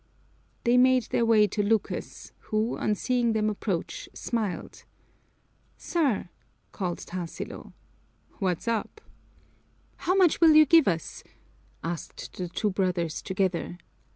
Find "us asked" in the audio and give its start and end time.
10.87-12.35